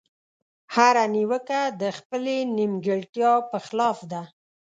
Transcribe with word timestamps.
هره 0.75 1.03
نيوکه 1.15 1.59
د 1.81 1.83
خپلې 1.97 2.37
نيمګړتيا 2.57 3.31
په 3.51 3.57
خلاف 3.65 3.97
ده. 4.11 4.21